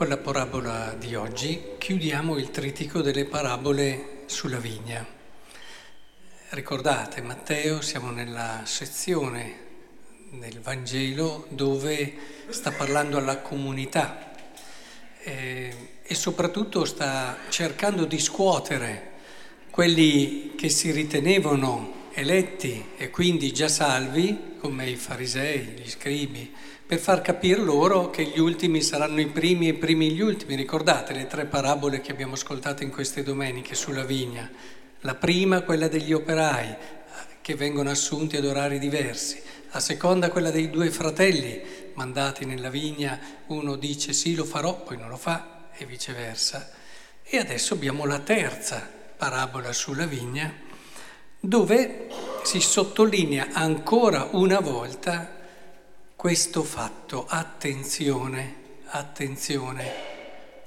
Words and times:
Con 0.00 0.08
la 0.08 0.16
parabola 0.16 0.96
di 0.98 1.14
oggi 1.14 1.60
chiudiamo 1.76 2.38
il 2.38 2.50
tritico 2.50 3.02
delle 3.02 3.26
parabole 3.26 4.22
sulla 4.24 4.56
vigna. 4.56 5.06
Ricordate, 6.48 7.20
Matteo, 7.20 7.82
siamo 7.82 8.10
nella 8.10 8.62
sezione 8.64 9.56
del 10.30 10.58
Vangelo 10.60 11.44
dove 11.50 12.14
sta 12.48 12.72
parlando 12.72 13.18
alla 13.18 13.40
comunità 13.40 14.32
eh, 15.22 15.98
e 16.02 16.14
soprattutto 16.14 16.86
sta 16.86 17.36
cercando 17.50 18.06
di 18.06 18.18
scuotere 18.18 19.10
quelli 19.68 20.54
che 20.56 20.70
si 20.70 20.92
ritenevano 20.92 22.08
eletti 22.14 22.86
e 22.96 23.10
quindi 23.10 23.52
già 23.52 23.68
salvi, 23.68 24.54
come 24.58 24.88
i 24.88 24.96
farisei, 24.96 25.74
gli 25.76 25.90
scribi, 25.90 26.54
per 26.90 26.98
far 26.98 27.20
capire 27.22 27.60
loro 27.60 28.10
che 28.10 28.24
gli 28.24 28.40
ultimi 28.40 28.82
saranno 28.82 29.20
i 29.20 29.28
primi 29.28 29.68
e 29.68 29.70
i 29.70 29.74
primi 29.74 30.10
gli 30.10 30.20
ultimi. 30.20 30.56
Ricordate 30.56 31.12
le 31.12 31.28
tre 31.28 31.44
parabole 31.44 32.00
che 32.00 32.10
abbiamo 32.10 32.34
ascoltato 32.34 32.82
in 32.82 32.90
queste 32.90 33.22
domeniche 33.22 33.76
sulla 33.76 34.02
vigna? 34.02 34.50
La 35.02 35.14
prima, 35.14 35.60
quella 35.60 35.86
degli 35.86 36.12
operai, 36.12 36.74
che 37.42 37.54
vengono 37.54 37.90
assunti 37.90 38.36
ad 38.36 38.44
orari 38.44 38.80
diversi. 38.80 39.40
La 39.70 39.78
seconda, 39.78 40.30
quella 40.30 40.50
dei 40.50 40.68
due 40.68 40.90
fratelli 40.90 41.62
mandati 41.94 42.44
nella 42.44 42.70
vigna. 42.70 43.20
Uno 43.46 43.76
dice 43.76 44.12
sì, 44.12 44.34
lo 44.34 44.44
farò, 44.44 44.82
poi 44.82 44.96
non 44.96 45.10
lo 45.10 45.16
fa, 45.16 45.68
e 45.72 45.86
viceversa. 45.86 46.72
E 47.22 47.38
adesso 47.38 47.74
abbiamo 47.74 48.04
la 48.04 48.18
terza 48.18 48.84
parabola 49.16 49.72
sulla 49.72 50.06
vigna, 50.06 50.52
dove 51.38 52.08
si 52.42 52.58
sottolinea 52.58 53.50
ancora 53.52 54.30
una 54.32 54.58
volta 54.58 55.38
questo 56.20 56.64
fatto, 56.64 57.24
attenzione, 57.26 58.80
attenzione, 58.88 59.90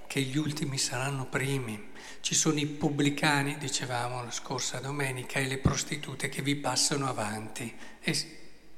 che 0.08 0.20
gli 0.22 0.36
ultimi 0.36 0.80
saranno 0.80 1.28
primi. 1.28 1.92
Ci 2.22 2.34
sono 2.34 2.58
i 2.58 2.66
pubblicani, 2.66 3.60
dicevamo 3.60 4.24
la 4.24 4.32
scorsa 4.32 4.80
domenica, 4.80 5.38
e 5.38 5.46
le 5.46 5.60
prostitute 5.60 6.28
che 6.28 6.42
vi 6.42 6.56
passano 6.56 7.08
avanti. 7.08 7.72
E 8.00 8.18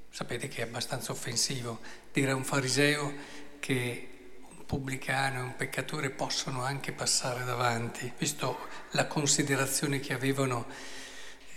sapete 0.09 0.49
che 0.49 0.63
è 0.63 0.65
abbastanza 0.65 1.13
offensivo 1.13 1.79
dire 2.11 2.31
a 2.31 2.35
un 2.35 2.43
fariseo 2.43 3.13
che 3.61 4.09
un 4.49 4.65
pubblicano 4.65 5.39
e 5.39 5.43
un 5.43 5.55
peccatore 5.55 6.09
possono 6.09 6.61
anche 6.61 6.91
passare 6.91 7.45
davanti, 7.45 8.11
visto 8.17 8.67
la 8.91 9.07
considerazione 9.07 10.01
che 10.01 10.11
avevano 10.11 10.65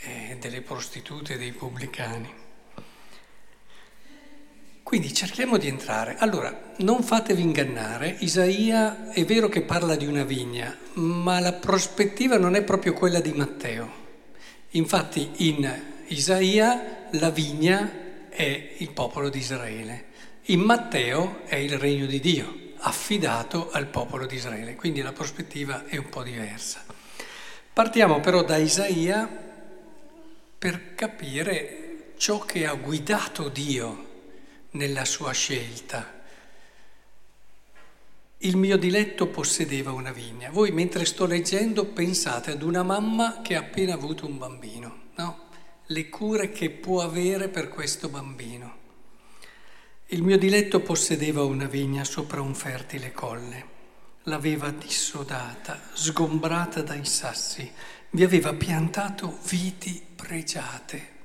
eh, 0.03 0.37
delle 0.39 0.61
prostitute 0.61 1.35
e 1.35 1.39
dei 1.39 1.51
pubblicani. 1.51 2.47
Quindi 4.89 5.13
cerchiamo 5.13 5.59
di 5.59 5.69
entrare. 5.69 6.17
Allora, 6.17 6.73
non 6.79 7.03
fatevi 7.03 7.43
ingannare, 7.43 8.17
Isaia 8.21 9.11
è 9.13 9.23
vero 9.27 9.51
che 9.51 9.61
parla 9.61 9.97
di 9.97 10.07
una 10.07 10.25
vigna, 10.25 10.75
ma 10.95 11.41
la 11.41 11.53
prospettiva 11.53 12.39
non 12.39 12.55
è 12.55 12.63
proprio 12.63 12.95
quella 12.95 13.21
di 13.21 13.33
Matteo. 13.33 13.93
Infatti 14.71 15.31
in 15.47 15.71
Isaia 16.07 17.07
la 17.11 17.29
vigna 17.29 18.29
è 18.31 18.77
il 18.79 18.91
popolo 18.93 19.29
di 19.29 19.41
Israele, 19.41 20.07
in 20.45 20.61
Matteo 20.61 21.41
è 21.45 21.57
il 21.57 21.77
regno 21.77 22.07
di 22.07 22.19
Dio, 22.19 22.73
affidato 22.79 23.69
al 23.71 23.89
popolo 23.89 24.25
di 24.25 24.37
Israele, 24.37 24.75
quindi 24.75 25.03
la 25.03 25.13
prospettiva 25.13 25.85
è 25.85 25.99
un 25.99 26.09
po' 26.09 26.23
diversa. 26.23 26.83
Partiamo 27.75 28.21
però 28.21 28.43
da 28.43 28.57
Isaia 28.57 29.29
per 30.59 30.95
capire 30.95 32.15
ciò 32.17 32.39
che 32.39 32.65
ha 32.65 32.73
guidato 32.73 33.51
Dio 33.51 34.07
nella 34.71 35.05
sua 35.05 35.33
scelta. 35.33 36.17
Il 38.39 38.57
mio 38.57 38.77
diletto 38.77 39.27
possedeva 39.29 39.91
una 39.93 40.13
vigna. 40.13 40.51
Voi 40.51 40.71
mentre 40.71 41.05
sto 41.05 41.27
leggendo 41.27 41.87
pensate 41.87 42.53
ad 42.53 42.63
una 42.63 42.83
mamma 42.83 43.41
che 43.43 43.57
ha 43.57 43.61
appena 43.61 43.95
avuto 43.95 44.27
un 44.27 44.39
bambino, 44.39 45.07
no? 45.17 45.47
Le 45.87 46.09
cure 46.09 46.53
che 46.53 46.71
può 46.71 47.03
avere 47.03 47.49
per 47.49 47.69
questo 47.69 48.09
bambino. 48.09 48.77
Il 50.07 50.23
mio 50.23 50.39
diletto 50.39 50.81
possedeva 50.81 51.43
una 51.43 51.67
vigna 51.67 52.05
sopra 52.05 52.41
un 52.41 52.55
fertile 52.55 53.11
colle. 53.13 53.77
L'aveva 54.25 54.71
dissodata, 54.71 55.81
sgombrata 55.93 56.83
dai 56.83 57.05
sassi, 57.05 57.71
vi 58.11 58.23
aveva 58.23 58.53
piantato 58.55 59.39
viti 59.49 60.01
pregiate 60.15 61.17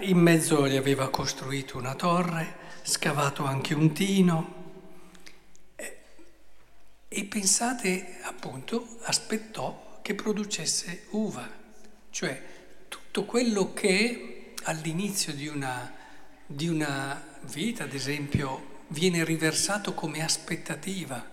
in 0.00 0.18
mezzo 0.18 0.66
gli 0.66 0.76
aveva 0.76 1.10
costruito 1.10 1.76
una 1.76 1.94
torre, 1.94 2.56
scavato 2.82 3.44
anche 3.44 3.74
un 3.74 3.92
tino. 3.92 4.54
E, 5.76 5.98
e 7.06 7.24
pensate 7.24 8.20
appunto 8.22 8.98
aspettò 9.02 9.98
che 10.00 10.14
producesse 10.14 11.06
uva, 11.10 11.48
cioè 12.08 12.42
tutto 12.88 13.24
quello 13.24 13.74
che 13.74 14.54
all'inizio 14.64 15.34
di 15.34 15.46
una, 15.46 15.92
di 16.46 16.68
una 16.68 17.38
vita, 17.42 17.84
ad 17.84 17.92
esempio, 17.92 18.78
viene 18.88 19.24
riversato 19.24 19.92
come 19.94 20.22
aspettativa, 20.22 21.28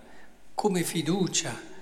come 0.54 0.82
fiducia 0.82 1.76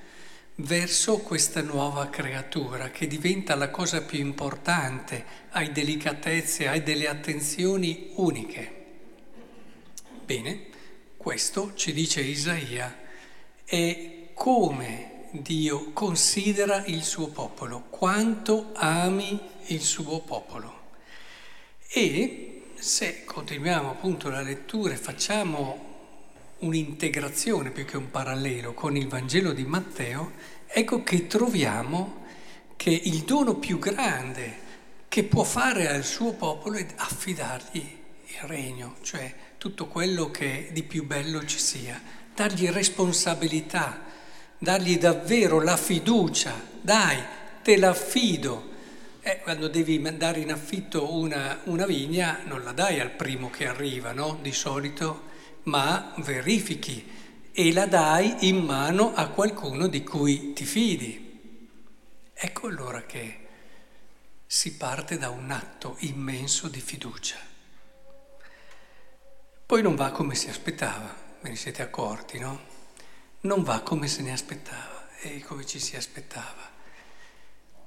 verso 0.57 1.19
questa 1.19 1.61
nuova 1.61 2.09
creatura 2.09 2.91
che 2.91 3.07
diventa 3.07 3.55
la 3.55 3.71
cosa 3.71 4.03
più 4.03 4.19
importante, 4.19 5.25
hai 5.51 5.71
delicatezze, 5.73 6.69
hai 6.69 6.83
delle 6.83 7.09
attenzioni 7.09 8.13
uniche. 8.15 8.85
Bene, 10.25 10.67
questo 11.17 11.73
ci 11.75 11.93
dice 11.93 12.21
Isaia, 12.23 13.05
è 13.65 14.29
come 14.33 15.29
Dio 15.31 15.93
considera 15.93 16.85
il 16.87 17.03
suo 17.03 17.29
popolo, 17.29 17.83
quanto 17.91 18.71
ami 18.75 19.39
il 19.67 19.83
suo 19.83 20.21
popolo. 20.21 20.85
E 21.89 22.63
se 22.75 23.25
continuiamo 23.25 23.91
appunto 23.91 24.29
la 24.31 24.41
lettura 24.41 24.95
e 24.95 24.97
facciamo 24.97 25.86
un'integrazione 26.59 27.71
più 27.71 27.85
che 27.85 27.97
un 27.97 28.11
parallelo 28.11 28.73
con 28.73 28.97
il 28.97 29.09
Vangelo 29.09 29.53
di 29.53 29.65
Matteo, 29.65 30.33
ecco 30.67 31.03
che 31.03 31.27
troviamo 31.27 32.25
che 32.77 32.91
il 32.91 33.23
dono 33.25 33.57
più 33.57 33.79
grande 33.79 34.65
che 35.09 35.25
può 35.25 35.45
fare 35.45 35.89
al 35.89 36.05
suo 36.05 36.33
popolo 36.33 36.77
è 36.77 36.87
affidargli 36.97 37.77
il 38.27 38.41
regno, 38.43 38.97
cioè 39.03 39.35
tutto 39.59 39.87
quello 39.87 40.31
che 40.31 40.69
di 40.73 40.83
più 40.83 41.07
bello 41.07 41.45
ci 41.45 41.59
sia, 41.59 42.01
dargli 42.35 42.69
responsabilità, 42.69 44.03
dargli 44.59 44.99
davvero 44.99 45.61
la 45.61 45.77
fiducia, 45.77 46.55
dai, 46.81 47.23
te 47.63 47.77
l'affido. 47.77 48.75
Eh, 49.21 49.41
quando 49.41 49.69
devi 49.69 49.99
mandare 49.99 50.41
in 50.41 50.53
affitto 50.53 51.15
una, 51.15 51.61
una 51.65 51.85
vigna 51.85 52.41
non 52.45 52.63
la 52.63 52.73
dai 52.73 53.01
al 53.01 53.11
primo 53.11 53.51
che 53.51 53.67
arriva, 53.67 54.13
no? 54.13 54.39
Di 54.41 54.53
solito 54.53 55.26
ma 55.67 56.15
verifichi 56.19 57.51
e 57.53 57.73
la 57.73 57.87
dai 57.87 58.49
in 58.49 58.65
mano 58.65 59.15
a 59.15 59.29
qualcuno 59.29 59.87
di 59.87 60.05
cui 60.05 60.53
ti 60.53 60.65
fidi. 60.65 61.71
Ecco 62.33 62.67
allora 62.67 63.03
che 63.03 63.47
si 64.47 64.77
parte 64.77 65.19
da 65.19 65.31
un 65.31 65.51
atto 65.51 65.97
immenso 66.01 66.69
di 66.69 66.81
fiducia. 66.81 67.39
Poi 69.67 69.83
non 69.83 69.97
va 69.97 70.11
come 70.13 70.35
si 70.35 70.49
aspettava, 70.49 71.15
ve 71.41 71.49
ne 71.49 71.57
siete 71.57 71.83
accorti, 71.83 72.39
no? 72.39 72.61
Non 73.41 73.63
va 73.63 73.81
come 73.81 74.07
se 74.07 74.23
ne 74.23 74.33
aspettava 74.33 75.09
e 75.19 75.41
come 75.41 75.67
ci 75.67 75.81
si 75.81 75.97
aspettava. 75.97 76.76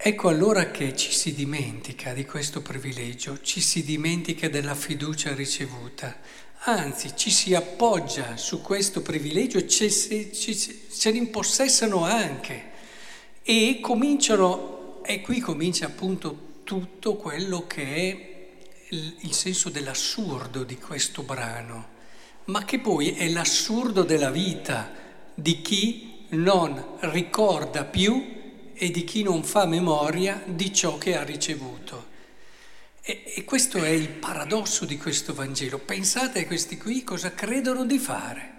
Ecco 0.02 0.30
allora 0.30 0.72
che 0.72 0.96
ci 0.96 1.12
si 1.12 1.34
dimentica 1.34 2.14
di 2.14 2.24
questo 2.24 2.62
privilegio, 2.62 3.42
ci 3.42 3.60
si 3.60 3.84
dimentica 3.84 4.48
della 4.48 4.74
fiducia 4.74 5.36
ricevuta, 5.36 6.16
anzi 6.60 7.18
ci 7.18 7.30
si 7.30 7.54
appoggia 7.54 8.38
su 8.38 8.62
questo 8.62 9.02
privilegio, 9.02 9.68
ci, 9.68 9.92
ci, 9.92 10.32
ci, 10.32 10.54
se 10.54 11.12
ne 11.12 11.18
impossessano 11.18 12.06
anche. 12.06 12.72
E 13.44 13.80
cominciano, 13.82 15.04
e 15.04 15.20
qui 15.20 15.42
comincia 15.42 15.88
appunto 15.88 16.62
tutto 16.64 17.18
quello 17.18 17.68
che 17.68 17.84
è 17.84 18.96
il, 18.96 19.16
il 19.20 19.34
senso 19.34 19.68
dell'assurdo 19.68 20.64
di 20.64 20.78
questo 20.78 21.24
brano, 21.24 21.88
ma 22.46 22.64
che 22.64 22.80
poi 22.80 23.16
è 23.16 23.28
l'assurdo 23.28 24.04
della 24.04 24.32
vita 24.32 24.94
di 25.34 25.62
chi 25.62 26.24
non 26.30 26.96
ricorda 27.00 27.84
più 27.84 28.38
e 28.82 28.92
di 28.92 29.04
chi 29.04 29.24
non 29.24 29.44
fa 29.44 29.66
memoria 29.66 30.42
di 30.46 30.74
ciò 30.74 30.98
che 30.98 31.18
ha 31.18 31.24
ricevuto. 31.24 32.08
E, 33.02 33.24
e, 33.36 33.44
questo 33.44 33.84
è 33.84 33.90
il 33.90 34.08
paradosso 34.08 34.86
di 34.86 34.98
questo 34.98 35.34
Vangelo. 35.34 35.80
Pensate 35.80 36.40
a 36.40 36.46
questi 36.46 36.78
qui 36.78 37.04
cosa 37.04 37.34
credono 37.34 37.84
di 37.84 38.00
fare. 38.00 38.54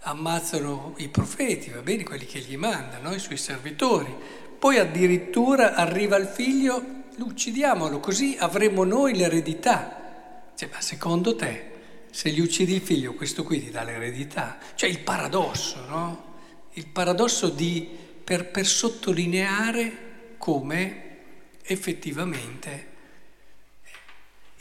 Ammazzano 0.00 0.92
i 0.98 1.08
profeti, 1.08 1.70
va 1.70 1.80
bene, 1.80 2.04
quelli 2.04 2.26
che 2.26 2.40
gli 2.40 2.58
mandano, 2.58 3.14
i 3.14 3.18
suoi 3.18 3.38
servitori. 3.38 4.14
Poi 4.58 4.76
addirittura 4.76 5.74
arriva 5.74 6.16
il 6.16 6.26
figlio, 6.26 7.04
lo 7.14 7.24
uccidiamolo, 7.24 7.98
così 7.98 8.36
avremo 8.38 8.84
noi 8.84 9.16
l'eredità. 9.16 10.50
Cioè, 10.54 10.68
ma 10.70 10.82
secondo 10.82 11.34
te 11.34 11.72
se 12.10 12.28
gli 12.28 12.40
uccidi 12.40 12.74
il 12.74 12.82
figlio, 12.82 13.14
questo 13.14 13.42
qui 13.42 13.64
ti 13.64 13.70
dà 13.70 13.84
l'eredità. 13.84 14.58
Cioè 14.74 14.90
il 14.90 15.00
paradosso, 15.00 15.82
no? 15.88 16.24
Il 16.72 16.88
paradosso 16.88 17.48
di, 17.48 18.04
per, 18.26 18.50
per 18.50 18.66
sottolineare 18.66 20.34
come 20.36 21.18
effettivamente 21.62 22.94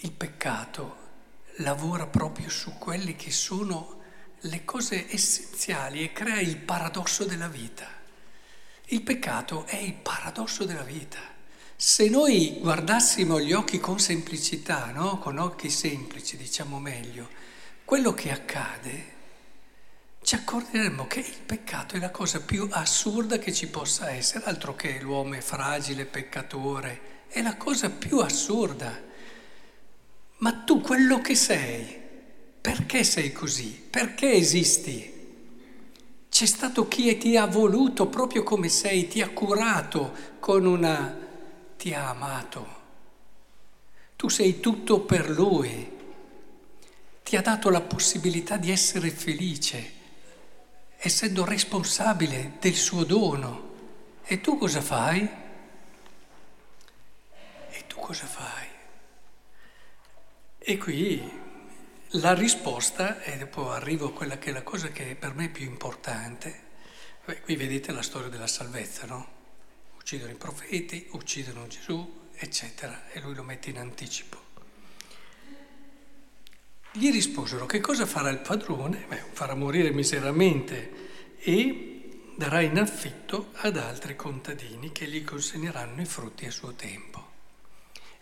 il 0.02 0.12
peccato 0.12 0.98
lavora 1.58 2.06
proprio 2.06 2.48
su 2.48 2.78
quelle 2.78 3.16
che 3.16 3.32
sono 3.32 4.02
le 4.42 4.64
cose 4.66 5.12
essenziali 5.12 6.04
e 6.04 6.14
crea 6.14 6.40
il 6.40 6.58
paradosso 6.58 7.26
della 7.26 7.48
vita. 7.48 7.90
Il 8.90 9.02
peccato 9.02 9.66
è 9.66 9.78
il 9.78 9.96
paradosso 9.96 10.64
della 10.66 10.84
vita. 10.84 11.18
Se 11.76 12.08
noi 12.08 12.60
guardassimo 12.62 13.40
gli 13.40 13.52
occhi 13.52 13.80
con 13.80 13.98
semplicità, 14.00 14.92
no? 14.92 15.18
con 15.18 15.40
occhi 15.40 15.72
semplici, 15.72 16.38
diciamo 16.38 16.80
meglio, 16.80 17.28
quello 17.84 18.14
che 18.14 18.30
accade, 18.30 19.14
ci 20.26 20.34
accorgeremo 20.34 21.06
che 21.06 21.20
il 21.20 21.38
peccato 21.46 21.96
è 21.96 22.00
la 22.00 22.10
cosa 22.10 22.42
più 22.42 22.68
assurda 22.72 23.38
che 23.38 23.54
ci 23.54 23.68
possa 23.68 24.10
essere, 24.10 24.46
altro 24.46 24.76
che 24.76 25.00
l'uomo 25.00 25.36
è 25.36 25.40
fragile, 25.40 26.06
peccatore, 26.06 27.26
è 27.28 27.44
la 27.44 27.56
cosa 27.58 27.92
più 27.92 28.18
assurda. 28.18 29.04
Ma 30.38 30.54
tu 30.66 30.82
quello 30.82 31.22
che 31.22 31.36
sei, 31.36 31.96
perché 32.60 33.04
sei 33.04 33.32
così? 33.32 33.80
Perché 33.88 34.32
esisti? 34.32 35.14
C'è 36.28 36.46
stato 36.48 36.88
chi 36.88 37.16
ti 37.20 37.38
ha 37.38 37.46
voluto 37.46 38.08
proprio 38.08 38.42
come 38.42 38.68
sei, 38.68 39.08
ti 39.08 39.22
ha 39.22 39.30
curato 39.30 40.12
con 40.40 40.66
una... 40.66 41.16
ti 41.78 41.94
ha 41.94 42.10
amato. 42.10 42.68
Tu 44.16 44.28
sei 44.30 44.60
tutto 44.60 45.02
per 45.02 45.30
lui. 45.30 45.88
Ti 47.22 47.36
ha 47.36 47.42
dato 47.44 47.70
la 47.70 47.82
possibilità 47.82 48.58
di 48.58 48.72
essere 48.72 49.12
felice, 49.12 50.02
essendo 51.06 51.46
responsabile 51.46 52.54
del 52.60 52.74
suo 52.74 53.04
dono. 53.04 53.74
E 54.24 54.42
tu 54.42 54.58
cosa 54.58 54.82
fai? 54.82 55.30
E 57.70 57.84
tu 57.86 58.00
cosa 58.00 58.26
fai? 58.26 58.68
E 60.58 60.78
qui 60.78 61.44
la 62.20 62.34
risposta, 62.34 63.22
e 63.22 63.38
dopo 63.38 63.72
arrivo 63.72 64.08
a 64.08 64.14
quella 64.14 64.40
che 64.40 64.50
è 64.50 64.54
la 64.54 64.64
cosa 64.64 64.88
che 64.88 65.16
per 65.16 65.36
me 65.36 65.46
è 65.46 65.50
più 65.50 65.66
importante, 65.66 66.64
beh, 67.24 67.42
qui 67.42 67.56
vedete 67.56 67.92
la 67.92 68.02
storia 68.02 68.30
della 68.30 68.48
salvezza, 68.48 69.06
no? 69.06 69.28
Uccidono 69.98 70.32
i 70.32 70.36
profeti, 70.36 71.08
uccidono 71.12 71.68
Gesù, 71.68 72.30
eccetera, 72.34 73.12
e 73.12 73.20
lui 73.20 73.36
lo 73.36 73.44
mette 73.44 73.70
in 73.70 73.78
anticipo. 73.78 74.45
Gli 76.98 77.12
risposero 77.12 77.66
che 77.66 77.82
cosa 77.82 78.06
farà 78.06 78.30
il 78.30 78.40
padrone? 78.40 79.04
Beh, 79.10 79.22
farà 79.34 79.54
morire 79.54 79.92
miseramente 79.92 81.36
e 81.40 82.22
darà 82.38 82.62
in 82.62 82.80
affitto 82.80 83.48
ad 83.56 83.76
altri 83.76 84.16
contadini 84.16 84.94
che 84.94 85.06
gli 85.06 85.22
consegneranno 85.22 86.00
i 86.00 86.06
frutti 86.06 86.46
a 86.46 86.52
suo 86.52 86.72
tempo. 86.72 87.22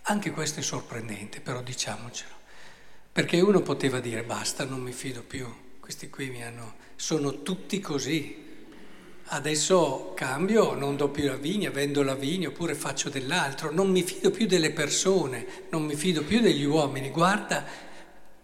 Anche 0.05 0.31
questo 0.31 0.59
è 0.59 0.63
sorprendente, 0.63 1.39
però 1.39 1.61
diciamocelo, 1.61 2.33
perché 3.11 3.39
uno 3.41 3.61
poteva 3.61 3.99
dire 3.99 4.23
basta, 4.23 4.65
non 4.65 4.81
mi 4.81 4.91
fido 4.91 5.21
più, 5.21 5.47
questi 5.79 6.09
qui 6.09 6.31
mi 6.31 6.43
hanno, 6.43 6.73
sono 6.95 7.43
tutti 7.43 7.79
così. 7.79 8.41
Adesso 9.25 10.13
cambio, 10.15 10.73
non 10.73 10.97
do 10.97 11.09
più 11.09 11.25
la 11.25 11.35
vigna, 11.35 11.69
vendo 11.69 12.01
la 12.01 12.15
vigna 12.15 12.47
oppure 12.47 12.73
faccio 12.73 13.09
dell'altro, 13.09 13.71
non 13.71 13.91
mi 13.91 14.01
fido 14.01 14.31
più 14.31 14.47
delle 14.47 14.71
persone, 14.71 15.45
non 15.69 15.83
mi 15.83 15.93
fido 15.93 16.23
più 16.23 16.41
degli 16.41 16.63
uomini, 16.63 17.11
guarda 17.11 17.91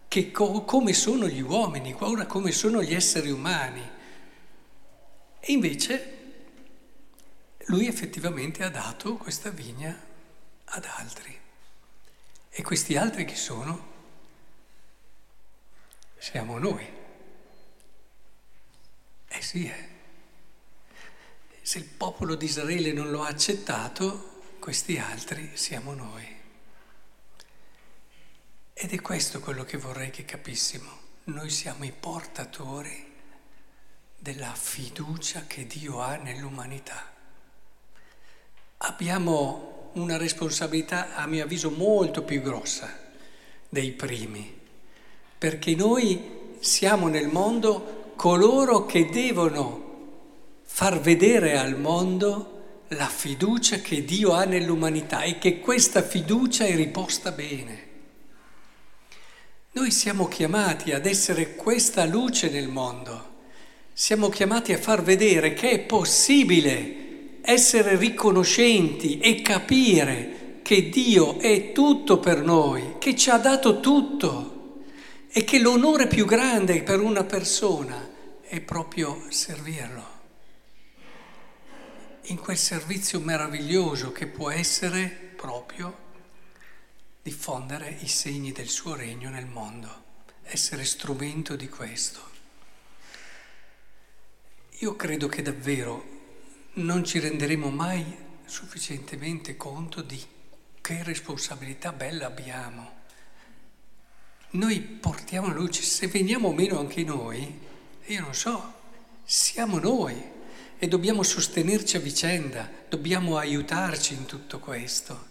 che 0.10 0.32
co- 0.32 0.64
come 0.64 0.92
sono 0.94 1.28
gli 1.28 1.40
uomini, 1.40 1.94
guarda 1.94 2.26
come 2.26 2.52
sono 2.52 2.82
gli 2.82 2.96
esseri 2.96 3.30
umani. 3.30 3.88
E 5.40 5.52
invece 5.54 6.18
lui 7.68 7.88
effettivamente 7.88 8.64
ha 8.64 8.70
dato 8.70 9.16
questa 9.18 9.52
vigna 9.52 9.98
ad 10.66 10.86
altri. 10.98 11.38
E 12.50 12.62
questi 12.64 12.98
altri 12.98 13.24
chi 13.26 13.36
sono? 13.36 13.88
Siamo 16.18 16.58
noi. 16.58 16.86
Eh 19.28 19.42
sì, 19.44 19.68
eh. 19.68 19.88
Se 21.62 21.78
il 21.78 21.86
popolo 21.86 22.34
di 22.34 22.46
Israele 22.46 22.92
non 22.94 23.12
lo 23.12 23.22
ha 23.22 23.28
accettato, 23.28 24.42
questi 24.58 24.98
altri 24.98 25.52
siamo 25.54 25.94
noi. 25.94 26.39
Ed 28.82 28.94
è 28.94 29.02
questo 29.02 29.42
quello 29.42 29.66
che 29.66 29.76
vorrei 29.76 30.10
che 30.10 30.24
capissimo. 30.24 30.90
Noi 31.26 31.50
siamo 31.50 31.84
i 31.84 31.92
portatori 31.92 33.08
della 34.18 34.54
fiducia 34.54 35.44
che 35.48 35.68
Dio 35.68 36.00
ha 36.00 36.16
nell'umanità. 36.16 37.12
Abbiamo 38.78 39.90
una 39.96 40.16
responsabilità, 40.16 41.14
a 41.14 41.28
mio 41.28 41.44
avviso, 41.44 41.72
molto 41.72 42.24
più 42.24 42.42
grossa 42.42 42.90
dei 43.68 43.92
primi, 43.92 44.58
perché 45.38 45.76
noi 45.76 46.56
siamo 46.62 47.10
nel 47.10 47.28
mondo 47.28 48.14
coloro 48.16 48.86
che 48.86 49.10
devono 49.10 49.88
far 50.64 51.02
vedere 51.02 51.58
al 51.58 51.78
mondo 51.78 52.84
la 52.88 53.10
fiducia 53.10 53.80
che 53.80 54.06
Dio 54.06 54.32
ha 54.32 54.46
nell'umanità 54.46 55.24
e 55.24 55.38
che 55.38 55.60
questa 55.60 56.02
fiducia 56.02 56.64
è 56.64 56.74
riposta 56.78 57.34
bene. 57.34 57.88
Noi 59.72 59.92
siamo 59.92 60.28
chiamati 60.28 60.94
ad 60.94 61.06
essere 61.06 61.56
questa 61.56 62.04
luce 62.04 62.50
nel 62.50 62.70
mondo, 62.70 63.36
siamo 63.94 64.28
chiamati 64.28 64.74
a 64.74 64.80
far 64.80 65.04
vedere 65.04 65.54
che 65.54 65.70
è 65.70 65.80
possibile 65.82 67.42
essere 67.44 67.96
riconoscenti 67.96 69.20
e 69.20 69.44
capire 69.44 70.62
che 70.64 70.90
Dio 70.90 71.38
è 71.38 71.72
tutto 71.72 72.18
per 72.18 72.42
noi, 72.42 72.96
che 72.98 73.16
ci 73.16 73.30
ha 73.30 73.38
dato 73.38 73.80
tutto 73.80 74.86
e 75.30 75.44
che 75.44 75.60
l'onore 75.60 76.08
più 76.08 76.26
grande 76.26 76.82
per 76.82 77.00
una 77.00 77.24
persona 77.24 78.10
è 78.42 78.60
proprio 78.62 79.26
servirlo. 79.30 80.04
In 82.24 82.40
quel 82.40 82.58
servizio 82.58 83.20
meraviglioso 83.20 84.12
che 84.12 84.26
può 84.26 84.50
essere 84.50 85.08
proprio 85.36 86.08
diffondere 87.22 87.98
i 88.02 88.08
segni 88.08 88.52
del 88.52 88.70
suo 88.70 88.96
regno 88.96 89.30
nel 89.30 89.46
mondo, 89.46 90.04
essere 90.44 90.86
strumento 90.86 91.56
di 91.56 91.70
questo. 91.70 92.28
Io 94.80 94.96
credo 94.96 95.28
che 95.28 95.42
davvero 95.42 96.18
non 96.74 97.04
ci 97.04 97.20
renderemo 97.20 97.70
mai 97.70 98.28
sufficientemente 98.46 99.58
conto 99.58 100.02
di 100.02 100.20
che 100.82 101.04
responsabilità 101.04 101.92
bella 101.92 102.28
abbiamo. 102.28 102.98
Noi 104.52 104.80
portiamo 104.80 105.50
luce, 105.50 105.84
se 105.84 106.08
veniamo 106.08 106.52
meno 106.52 106.80
anche 106.80 107.04
noi, 107.04 107.60
io 108.06 108.22
non 108.22 108.34
so, 108.34 108.74
siamo 109.24 109.78
noi 109.78 110.20
e 110.80 110.88
dobbiamo 110.88 111.22
sostenerci 111.22 111.98
a 111.98 112.00
vicenda, 112.00 112.68
dobbiamo 112.88 113.38
aiutarci 113.38 114.14
in 114.14 114.26
tutto 114.26 114.60
questo. 114.60 115.29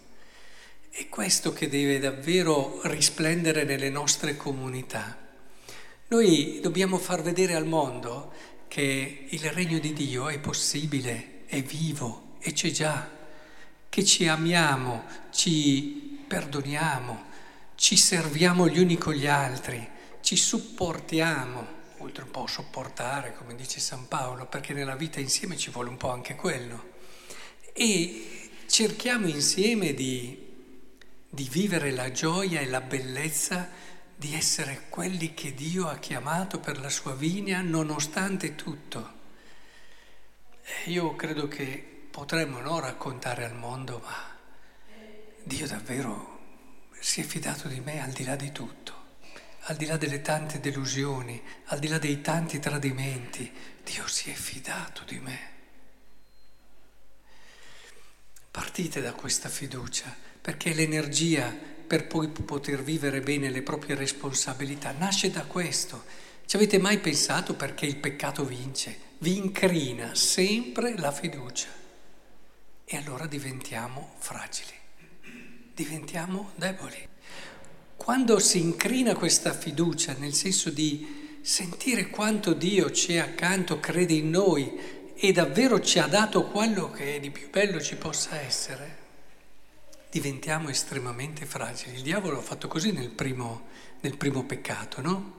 È 0.98 1.08
questo 1.08 1.52
che 1.52 1.68
deve 1.68 2.00
davvero 2.00 2.80
risplendere 2.82 3.62
nelle 3.62 3.88
nostre 3.88 4.36
comunità. 4.36 5.16
Noi 6.08 6.58
dobbiamo 6.60 6.98
far 6.98 7.22
vedere 7.22 7.54
al 7.54 7.66
mondo 7.66 8.32
che 8.66 9.26
il 9.28 9.50
regno 9.52 9.78
di 9.78 9.92
Dio 9.92 10.28
è 10.28 10.40
possibile, 10.40 11.44
è 11.46 11.62
vivo 11.62 12.34
e 12.40 12.52
c'è 12.52 12.72
già, 12.72 13.08
che 13.88 14.04
ci 14.04 14.26
amiamo, 14.26 15.04
ci 15.30 16.24
perdoniamo, 16.26 17.26
ci 17.76 17.96
serviamo 17.96 18.66
gli 18.66 18.80
uni 18.80 18.98
con 18.98 19.14
gli 19.14 19.28
altri, 19.28 19.88
ci 20.20 20.34
supportiamo, 20.34 21.64
oltre 21.98 22.24
un 22.24 22.32
po' 22.32 22.48
sopportare, 22.48 23.36
come 23.36 23.54
dice 23.54 23.78
San 23.78 24.08
Paolo, 24.08 24.46
perché 24.46 24.72
nella 24.72 24.96
vita 24.96 25.20
insieme 25.20 25.56
ci 25.56 25.70
vuole 25.70 25.90
un 25.90 25.96
po' 25.96 26.10
anche 26.10 26.34
quello. 26.34 26.94
E 27.72 28.50
cerchiamo 28.66 29.28
insieme 29.28 29.94
di, 29.94 30.46
di 31.28 31.48
vivere 31.48 31.90
la 31.90 32.10
gioia 32.10 32.60
e 32.60 32.66
la 32.66 32.80
bellezza 32.80 33.68
di 34.16 34.34
essere 34.34 34.86
quelli 34.88 35.34
che 35.34 35.54
Dio 35.54 35.86
ha 35.86 35.98
chiamato 35.98 36.58
per 36.58 36.80
la 36.80 36.88
sua 36.88 37.14
vigna 37.14 37.60
nonostante 37.60 38.54
tutto. 38.54 39.16
Io 40.86 41.14
credo 41.14 41.46
che 41.46 42.06
potremmo 42.10 42.60
no, 42.60 42.80
raccontare 42.80 43.44
al 43.44 43.54
mondo, 43.54 44.00
ma 44.04 44.36
Dio 45.44 45.66
davvero 45.66 46.36
si 46.98 47.20
è 47.20 47.24
fidato 47.24 47.68
di 47.68 47.80
me 47.80 48.02
al 48.02 48.10
di 48.10 48.24
là 48.24 48.34
di 48.34 48.50
tutto, 48.50 48.94
al 49.62 49.76
di 49.76 49.86
là 49.86 49.96
delle 49.96 50.20
tante 50.20 50.58
delusioni, 50.58 51.40
al 51.66 51.78
di 51.78 51.88
là 51.88 51.98
dei 51.98 52.20
tanti 52.20 52.58
tradimenti, 52.58 53.52
Dio 53.84 54.06
si 54.08 54.30
è 54.30 54.34
fidato 54.34 55.04
di 55.04 55.18
me. 55.20 55.56
Partite 58.50 59.00
da 59.00 59.12
questa 59.12 59.48
fiducia, 59.48 60.12
perché 60.40 60.72
l'energia 60.72 61.54
per 61.86 62.06
poi 62.06 62.28
poter 62.28 62.82
vivere 62.82 63.20
bene 63.20 63.50
le 63.50 63.62
proprie 63.62 63.96
responsabilità 63.96 64.92
nasce 64.92 65.30
da 65.30 65.44
questo. 65.44 66.04
Ci 66.44 66.56
avete 66.56 66.78
mai 66.78 66.98
pensato 66.98 67.54
perché 67.54 67.86
il 67.86 67.96
peccato 67.96 68.44
vince? 68.44 68.96
Vi 69.18 69.36
incrina 69.36 70.14
sempre 70.14 70.96
la 70.96 71.10
fiducia 71.10 71.68
e 72.84 72.96
allora 72.96 73.26
diventiamo 73.26 74.14
fragili, 74.18 74.72
diventiamo 75.74 76.52
deboli. 76.54 77.06
Quando 77.96 78.38
si 78.38 78.60
incrina 78.60 79.14
questa 79.14 79.52
fiducia, 79.52 80.14
nel 80.18 80.32
senso 80.32 80.70
di 80.70 81.36
sentire 81.42 82.08
quanto 82.08 82.52
Dio 82.52 82.90
ci 82.92 83.14
è 83.14 83.18
accanto, 83.18 83.80
crede 83.80 84.14
in 84.14 84.30
noi 84.30 84.72
e 85.14 85.32
davvero 85.32 85.80
ci 85.80 85.98
ha 85.98 86.06
dato 86.06 86.46
quello 86.46 86.90
che 86.90 87.18
di 87.20 87.30
più 87.30 87.50
bello 87.50 87.80
ci 87.80 87.96
possa 87.96 88.40
essere, 88.40 89.06
diventiamo 90.10 90.68
estremamente 90.68 91.44
fragili. 91.44 91.96
Il 91.96 92.02
diavolo 92.02 92.38
ha 92.38 92.42
fatto 92.42 92.68
così 92.68 92.92
nel 92.92 93.10
primo, 93.10 93.66
nel 94.00 94.16
primo 94.16 94.44
peccato, 94.44 95.00
no? 95.00 95.36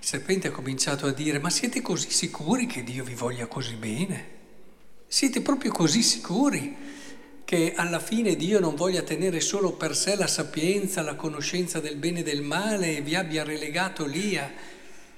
Il 0.00 0.06
serpente 0.06 0.48
ha 0.48 0.52
cominciato 0.52 1.06
a 1.06 1.12
dire, 1.12 1.38
ma 1.38 1.50
siete 1.50 1.80
così 1.82 2.10
sicuri 2.10 2.66
che 2.66 2.84
Dio 2.84 3.02
vi 3.02 3.14
voglia 3.14 3.46
così 3.46 3.74
bene? 3.74 4.36
Siete 5.06 5.40
proprio 5.40 5.72
così 5.72 6.02
sicuri 6.02 6.96
che 7.44 7.72
alla 7.74 7.98
fine 7.98 8.36
Dio 8.36 8.60
non 8.60 8.74
voglia 8.74 9.02
tenere 9.02 9.40
solo 9.40 9.72
per 9.72 9.96
sé 9.96 10.16
la 10.16 10.26
sapienza, 10.26 11.02
la 11.02 11.14
conoscenza 11.14 11.80
del 11.80 11.96
bene 11.96 12.20
e 12.20 12.22
del 12.22 12.42
male 12.42 12.98
e 12.98 13.00
vi 13.00 13.14
abbia 13.14 13.42
relegato 13.42 14.04
lì 14.04 14.36
a... 14.36 14.50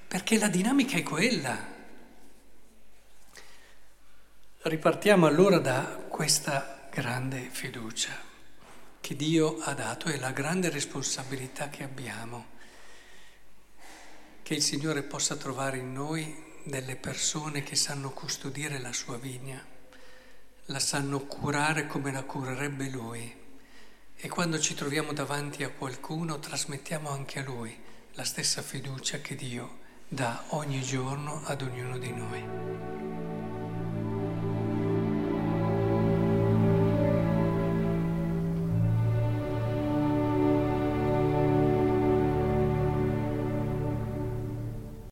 perché 0.07 0.39
la 0.39 0.49
dinamica 0.49 0.97
è 0.97 1.03
quella. 1.03 1.79
Ripartiamo 4.63 5.27
allora 5.27 5.59
da 5.59 6.05
questa 6.09 6.89
grande 6.91 7.49
fiducia 7.51 8.30
che 9.01 9.17
Dio 9.17 9.59
ha 9.61 9.75
dato 9.75 10.09
e 10.09 10.19
la 10.19 10.31
grande 10.31 10.69
responsabilità 10.69 11.69
che 11.69 11.83
abbiamo, 11.83 12.47
che 14.43 14.55
il 14.55 14.63
Signore 14.63 15.03
possa 15.03 15.37
trovare 15.37 15.79
in 15.79 15.93
noi 15.93 16.49
delle 16.65 16.97
persone 16.97 17.63
che 17.63 17.77
sanno 17.77 18.11
custodire 18.11 18.79
la 18.79 18.93
sua 18.93 19.17
vigna, 19.17 19.65
la 20.67 20.79
sanno 20.79 21.21
curare 21.21 21.87
come 21.87 22.13
la 22.13 22.23
curerebbe 22.23 22.89
Lui 22.91 23.39
e 24.17 24.29
quando 24.29 24.59
ci 24.59 24.75
troviamo 24.75 25.13
davanti 25.13 25.65
a 25.65 25.71
qualcuno 25.71 26.39
trasmettiamo 26.39 27.09
anche 27.09 27.39
a 27.39 27.43
Lui 27.43 27.77
la 28.13 28.25
stessa 28.25 28.61
fiducia 28.61 29.21
che 29.21 29.35
Dio 29.35 29.79
dà 30.07 30.45
ogni 30.49 30.83
giorno 30.83 31.43
ad 31.47 31.63
ognuno 31.63 31.97
di 31.97 32.13
noi. 32.13 33.30